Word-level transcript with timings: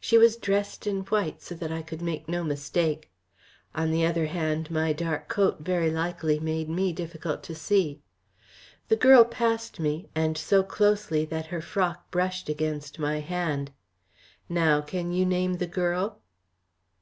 She 0.00 0.16
was 0.16 0.38
dressed 0.38 0.86
in 0.86 1.00
white, 1.02 1.42
so 1.42 1.54
that 1.56 1.70
I 1.70 1.82
could 1.82 2.00
make 2.00 2.26
no 2.26 2.42
mistake. 2.42 3.10
On 3.74 3.90
the 3.90 4.06
other 4.06 4.24
hand, 4.24 4.70
my 4.70 4.94
dark 4.94 5.28
coat 5.28 5.58
very 5.60 5.90
likely 5.90 6.40
made 6.40 6.70
me 6.70 6.90
difficult 6.90 7.42
to 7.42 7.54
see. 7.54 8.00
The 8.88 8.96
girl 8.96 9.26
passed 9.26 9.78
me, 9.78 10.08
and 10.14 10.38
so 10.38 10.62
closely 10.62 11.26
that 11.26 11.48
her 11.48 11.60
frock 11.60 12.10
brushed 12.10 12.48
against 12.48 12.98
my 12.98 13.20
hand. 13.20 13.72
Now, 14.48 14.80
can 14.80 15.12
you 15.12 15.26
name 15.26 15.58
the 15.58 15.66
girl?" 15.66 16.18